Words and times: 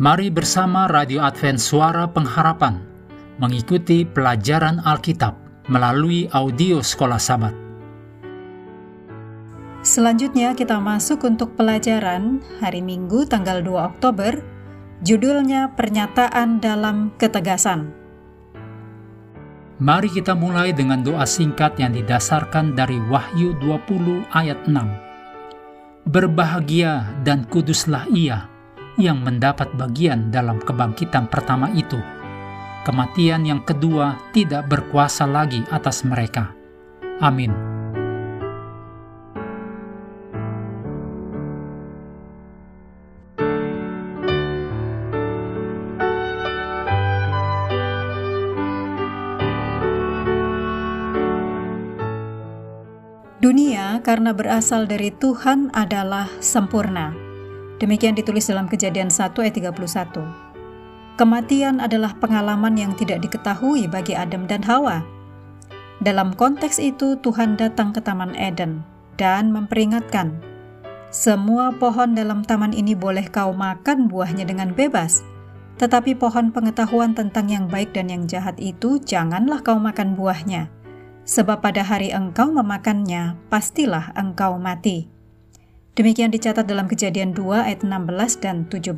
Mari 0.00 0.32
bersama 0.32 0.88
Radio 0.88 1.20
Advent 1.20 1.60
Suara 1.60 2.08
Pengharapan 2.08 2.80
mengikuti 3.36 4.08
pelajaran 4.08 4.80
Alkitab 4.80 5.36
melalui 5.68 6.24
audio 6.32 6.80
Sekolah 6.80 7.20
Sabat. 7.20 7.52
Selanjutnya 9.84 10.56
kita 10.56 10.80
masuk 10.80 11.28
untuk 11.28 11.52
pelajaran 11.52 12.40
hari 12.64 12.80
Minggu 12.80 13.28
tanggal 13.28 13.60
2 13.60 13.76
Oktober, 13.76 14.40
judulnya 15.04 15.76
Pernyataan 15.76 16.64
dalam 16.64 17.12
Ketegasan. 17.20 17.92
Mari 19.84 20.08
kita 20.16 20.32
mulai 20.32 20.72
dengan 20.72 21.04
doa 21.04 21.28
singkat 21.28 21.76
yang 21.76 21.92
didasarkan 21.92 22.72
dari 22.72 22.96
Wahyu 22.96 23.52
20 23.60 24.32
ayat 24.32 24.64
6. 24.64 26.08
Berbahagia 26.08 27.04
dan 27.20 27.44
kuduslah 27.44 28.08
ia 28.08 28.49
yang 29.00 29.24
mendapat 29.24 29.72
bagian 29.74 30.28
dalam 30.28 30.60
kebangkitan 30.60 31.26
pertama 31.32 31.72
itu. 31.72 31.98
Kematian 32.84 33.44
yang 33.44 33.60
kedua 33.64 34.16
tidak 34.32 34.68
berkuasa 34.68 35.24
lagi 35.28 35.64
atas 35.68 36.04
mereka. 36.04 36.52
Amin. 37.20 37.52
Dunia 53.40 54.04
karena 54.04 54.36
berasal 54.36 54.84
dari 54.84 55.08
Tuhan 55.12 55.72
adalah 55.72 56.28
sempurna 56.44 57.29
Demikian 57.80 58.12
ditulis 58.12 58.44
dalam 58.44 58.68
kejadian 58.68 59.08
1 59.08 59.32
ayat 59.40 59.56
31. 59.56 61.16
Kematian 61.16 61.80
adalah 61.80 62.12
pengalaman 62.20 62.76
yang 62.76 62.92
tidak 62.92 63.24
diketahui 63.24 63.88
bagi 63.88 64.12
Adam 64.12 64.44
dan 64.44 64.60
Hawa. 64.60 65.00
Dalam 66.04 66.36
konteks 66.36 66.76
itu 66.76 67.16
Tuhan 67.24 67.56
datang 67.56 67.96
ke 67.96 68.04
Taman 68.04 68.36
Eden 68.36 68.84
dan 69.16 69.48
memperingatkan, 69.48 70.40
semua 71.10 71.74
pohon 71.74 72.14
dalam 72.14 72.46
taman 72.46 72.70
ini 72.70 72.94
boleh 72.94 73.26
kau 73.28 73.50
makan 73.50 74.06
buahnya 74.06 74.46
dengan 74.46 74.70
bebas, 74.70 75.26
tetapi 75.76 76.14
pohon 76.14 76.54
pengetahuan 76.54 77.18
tentang 77.18 77.50
yang 77.50 77.66
baik 77.66 77.90
dan 77.90 78.08
yang 78.08 78.24
jahat 78.30 78.54
itu 78.62 79.02
janganlah 79.02 79.58
kau 79.60 79.76
makan 79.76 80.14
buahnya, 80.14 80.70
sebab 81.26 81.60
pada 81.60 81.82
hari 81.82 82.14
engkau 82.14 82.48
memakannya, 82.54 83.36
pastilah 83.50 84.14
engkau 84.14 84.54
mati. 84.56 85.19
Demikian 85.98 86.30
dicatat 86.30 86.70
dalam 86.70 86.86
Kejadian 86.86 87.34
2 87.34 87.66
ayat 87.66 87.82
16 87.82 88.38
dan 88.38 88.62
17. 88.70 88.94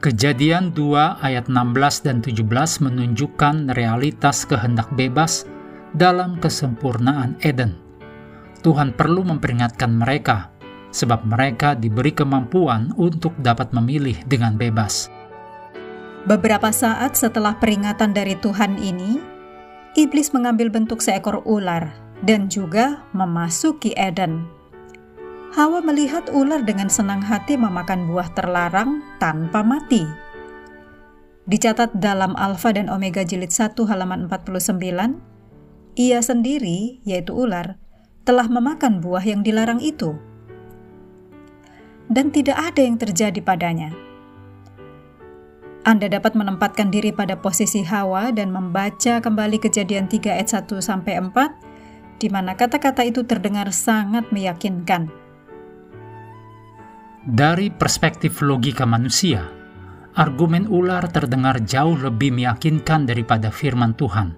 Kejadian 0.00 0.72
2 0.72 1.20
ayat 1.20 1.44
16 1.44 2.06
dan 2.08 2.24
17 2.24 2.40
menunjukkan 2.80 3.76
realitas 3.76 4.48
kehendak 4.48 4.88
bebas 4.96 5.44
dalam 5.92 6.40
kesempurnaan 6.40 7.36
Eden. 7.44 7.76
Tuhan 8.64 8.96
perlu 8.96 9.28
memperingatkan 9.28 9.92
mereka, 9.92 10.48
sebab 10.88 11.28
mereka 11.28 11.76
diberi 11.76 12.16
kemampuan 12.16 12.96
untuk 12.96 13.36
dapat 13.36 13.76
memilih 13.76 14.16
dengan 14.24 14.56
bebas. 14.56 15.12
Beberapa 16.24 16.72
saat 16.72 17.12
setelah 17.12 17.60
peringatan 17.60 18.16
dari 18.16 18.40
Tuhan 18.40 18.80
ini, 18.80 19.20
iblis 20.00 20.32
mengambil 20.32 20.72
bentuk 20.72 21.04
seekor 21.04 21.44
ular 21.44 22.05
dan 22.24 22.48
juga 22.48 23.04
memasuki 23.12 23.92
Eden. 23.98 24.48
Hawa 25.56 25.80
melihat 25.80 26.28
ular 26.32 26.60
dengan 26.64 26.92
senang 26.92 27.24
hati 27.24 27.56
memakan 27.56 28.08
buah 28.12 28.28
terlarang 28.36 29.00
tanpa 29.16 29.64
mati. 29.64 30.04
Dicatat 31.48 31.96
dalam 31.96 32.36
Alfa 32.36 32.76
dan 32.76 32.92
Omega 32.92 33.24
jilid 33.24 33.54
1 33.54 33.72
halaman 33.88 34.28
49, 34.28 35.16
ia 35.96 36.20
sendiri, 36.20 37.00
yaitu 37.08 37.32
ular, 37.32 37.80
telah 38.26 38.50
memakan 38.50 38.98
buah 39.00 39.24
yang 39.24 39.40
dilarang 39.46 39.80
itu. 39.80 40.18
Dan 42.10 42.34
tidak 42.34 42.58
ada 42.58 42.80
yang 42.82 42.98
terjadi 43.00 43.40
padanya. 43.40 43.94
Anda 45.86 46.10
dapat 46.10 46.34
menempatkan 46.34 46.90
diri 46.90 47.14
pada 47.14 47.38
posisi 47.38 47.86
Hawa 47.86 48.34
dan 48.34 48.50
membaca 48.50 49.22
kembali 49.22 49.62
kejadian 49.62 50.10
3 50.10 50.34
ayat 50.34 50.50
1 50.66 50.82
sampai 50.82 51.14
4 51.22 51.75
di 52.16 52.28
mana 52.32 52.56
kata-kata 52.56 53.04
itu 53.04 53.24
terdengar 53.28 53.68
sangat 53.72 54.28
meyakinkan. 54.32 55.08
Dari 57.26 57.74
perspektif 57.74 58.38
logika 58.38 58.86
manusia, 58.86 59.50
argumen 60.14 60.70
ular 60.70 61.10
terdengar 61.10 61.58
jauh 61.66 61.98
lebih 61.98 62.30
meyakinkan 62.32 63.04
daripada 63.04 63.50
firman 63.50 63.98
Tuhan. 63.98 64.32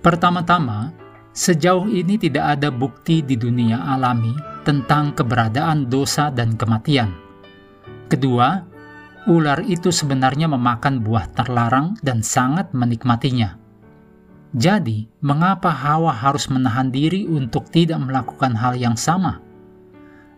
Pertama-tama, 0.00 0.94
sejauh 1.34 1.90
ini 1.90 2.16
tidak 2.16 2.56
ada 2.56 2.70
bukti 2.70 3.26
di 3.26 3.34
dunia 3.34 3.82
alami 3.90 4.32
tentang 4.62 5.18
keberadaan 5.18 5.90
dosa 5.90 6.30
dan 6.30 6.54
kematian. 6.54 7.10
Kedua, 8.06 8.62
ular 9.26 9.66
itu 9.66 9.90
sebenarnya 9.90 10.46
memakan 10.46 11.02
buah 11.02 11.26
terlarang 11.34 11.98
dan 12.06 12.22
sangat 12.22 12.70
menikmatinya. 12.70 13.65
Jadi, 14.56 15.04
mengapa 15.20 15.68
Hawa 15.68 16.16
harus 16.16 16.48
menahan 16.48 16.88
diri 16.88 17.28
untuk 17.28 17.68
tidak 17.68 18.00
melakukan 18.00 18.56
hal 18.56 18.72
yang 18.72 18.96
sama? 18.96 19.46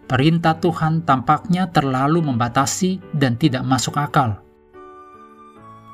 perintah 0.09 0.57
Tuhan 0.57 1.05
tampaknya 1.05 1.69
terlalu 1.69 2.25
membatasi 2.25 2.99
dan 3.13 3.37
tidak 3.37 3.63
masuk 3.63 4.01
akal. 4.01 4.41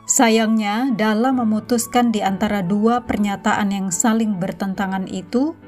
Sayangnya, 0.06 0.94
dalam 0.94 1.42
memutuskan 1.42 2.14
di 2.14 2.22
antara 2.22 2.62
dua 2.62 3.02
pernyataan 3.02 3.74
yang 3.74 3.88
saling 3.90 4.38
bertentangan 4.38 5.10
itu, 5.10 5.58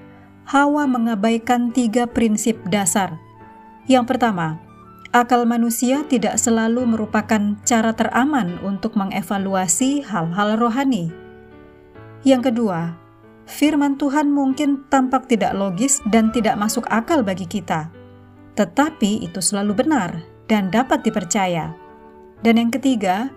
Hawa 0.46 0.86
mengabaikan 0.86 1.74
tiga 1.74 2.06
prinsip 2.06 2.62
dasar. 2.70 3.18
Yang 3.90 4.14
pertama, 4.14 4.62
akal 5.10 5.42
manusia 5.42 6.06
tidak 6.06 6.38
selalu 6.38 6.86
merupakan 6.86 7.58
cara 7.66 7.90
teraman 7.98 8.62
untuk 8.62 8.94
mengevaluasi 8.94 10.06
hal-hal 10.06 10.54
rohani. 10.54 11.25
Yang 12.26 12.50
kedua, 12.50 12.98
firman 13.46 13.94
Tuhan 13.94 14.34
mungkin 14.34 14.82
tampak 14.90 15.30
tidak 15.30 15.54
logis 15.54 16.02
dan 16.10 16.34
tidak 16.34 16.58
masuk 16.58 16.82
akal 16.90 17.22
bagi 17.22 17.46
kita 17.46 17.94
tetapi 18.56 19.22
itu 19.22 19.38
selalu 19.38 19.84
benar 19.84 20.24
dan 20.48 20.72
dapat 20.72 21.04
dipercaya. 21.04 21.76
Dan 22.40 22.56
yang 22.56 22.72
ketiga, 22.72 23.30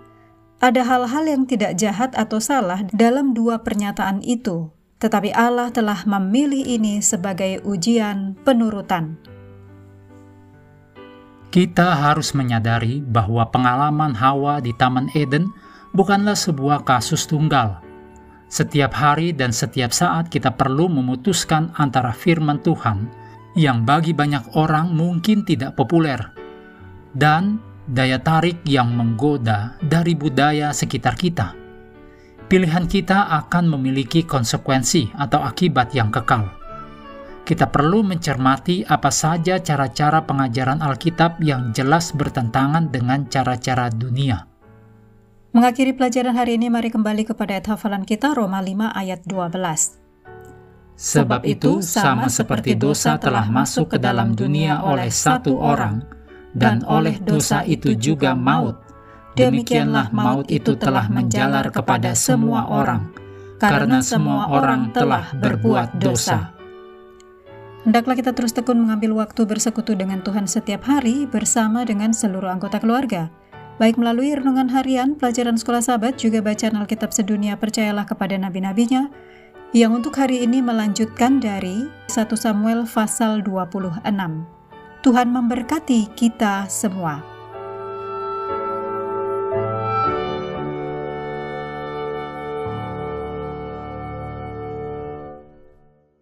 ada 0.58 0.80
hal-hal 0.82 1.24
yang 1.28 1.44
tidak 1.44 1.76
jahat 1.76 2.16
atau 2.16 2.40
salah 2.40 2.82
dalam 2.90 3.36
dua 3.36 3.60
pernyataan 3.60 4.24
itu, 4.24 4.72
tetapi 4.98 5.30
Allah 5.36 5.68
telah 5.68 6.08
memilih 6.08 6.64
ini 6.64 7.04
sebagai 7.04 7.60
ujian 7.68 8.36
penurutan. 8.42 9.20
Kita 11.50 11.98
harus 11.98 12.32
menyadari 12.32 13.02
bahwa 13.02 13.44
pengalaman 13.50 14.14
Hawa 14.14 14.62
di 14.62 14.70
Taman 14.72 15.10
Eden 15.12 15.50
bukanlah 15.90 16.38
sebuah 16.38 16.86
kasus 16.86 17.26
tunggal. 17.26 17.89
Setiap 18.50 18.90
hari 18.90 19.30
dan 19.30 19.54
setiap 19.54 19.94
saat 19.94 20.26
kita 20.26 20.58
perlu 20.58 20.90
memutuskan 20.90 21.70
antara 21.78 22.10
firman 22.10 22.58
Tuhan 22.58 23.06
yang 23.54 23.86
bagi 23.86 24.10
banyak 24.10 24.58
orang 24.58 24.90
mungkin 24.90 25.46
tidak 25.46 25.78
populer, 25.78 26.18
dan 27.14 27.62
daya 27.86 28.18
tarik 28.18 28.58
yang 28.66 28.90
menggoda 28.90 29.78
dari 29.78 30.18
budaya 30.18 30.74
sekitar 30.74 31.14
kita. 31.14 31.54
Pilihan 32.50 32.90
kita 32.90 33.30
akan 33.46 33.70
memiliki 33.70 34.26
konsekuensi 34.26 35.14
atau 35.14 35.46
akibat 35.46 35.94
yang 35.94 36.10
kekal. 36.10 36.50
Kita 37.46 37.70
perlu 37.70 38.02
mencermati 38.02 38.82
apa 38.82 39.14
saja 39.14 39.62
cara-cara 39.62 40.26
pengajaran 40.26 40.82
Alkitab 40.82 41.38
yang 41.38 41.70
jelas 41.70 42.10
bertentangan 42.10 42.90
dengan 42.90 43.30
cara-cara 43.30 43.86
dunia. 43.94 44.49
Mengakhiri 45.50 45.98
pelajaran 45.98 46.38
hari 46.38 46.62
ini, 46.62 46.70
mari 46.70 46.94
kembali 46.94 47.26
kepada 47.26 47.58
ayat 47.58 47.74
hafalan 47.74 48.06
kita 48.06 48.38
Roma 48.38 48.62
5 48.62 48.86
ayat 48.94 49.26
12. 49.26 49.98
Sebab 50.94 51.42
itu, 51.42 51.82
sama 51.82 52.30
seperti 52.30 52.78
dosa 52.78 53.18
telah 53.18 53.50
masuk 53.50 53.90
ke 53.90 53.98
dalam 53.98 54.38
dunia 54.38 54.78
oleh 54.78 55.10
satu 55.10 55.58
orang, 55.58 56.06
dan 56.54 56.86
oleh 56.86 57.18
dosa 57.18 57.66
itu 57.66 57.98
juga 57.98 58.38
maut. 58.38 58.78
Demikianlah 59.34 60.14
maut 60.14 60.46
itu 60.46 60.78
telah 60.78 61.10
menjalar 61.10 61.66
kepada 61.74 62.14
semua 62.14 62.70
orang, 62.70 63.10
karena 63.58 63.98
semua 64.06 64.54
orang 64.54 64.94
telah 64.94 65.34
berbuat 65.34 65.98
dosa. 65.98 66.54
Hendaklah 67.82 68.14
kita 68.14 68.30
terus 68.38 68.54
tekun 68.54 68.86
mengambil 68.86 69.18
waktu 69.18 69.50
bersekutu 69.50 69.98
dengan 69.98 70.22
Tuhan 70.22 70.46
setiap 70.46 70.86
hari 70.86 71.26
bersama 71.26 71.82
dengan 71.82 72.14
seluruh 72.14 72.54
anggota 72.54 72.78
keluarga. 72.78 73.34
Baik 73.80 73.96
melalui 73.96 74.36
renungan 74.36 74.68
harian, 74.76 75.16
pelajaran 75.16 75.56
sekolah 75.56 75.80
sahabat, 75.80 76.20
juga 76.20 76.44
bacaan 76.44 76.76
Alkitab 76.76 77.16
sedunia 77.16 77.56
percayalah 77.56 78.04
kepada 78.04 78.36
nabi-nabinya, 78.36 79.08
yang 79.72 79.96
untuk 79.96 80.20
hari 80.20 80.44
ini 80.44 80.60
melanjutkan 80.60 81.40
dari 81.40 81.88
1 82.12 82.28
Samuel 82.36 82.84
pasal 82.84 83.40
26. 83.40 84.04
Tuhan 85.00 85.28
memberkati 85.32 86.12
kita 86.12 86.68
semua. 86.68 87.39